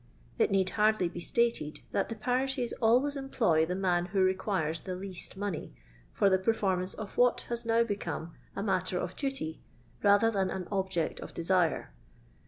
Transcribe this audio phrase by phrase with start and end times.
[0.39, 4.95] It need hardly be staU'd that the parishes always employ the man who requires the
[4.95, 5.75] least money
[6.11, 9.61] for the performance of what has now become a matter of duty
[10.01, 11.93] rather than an object of desire.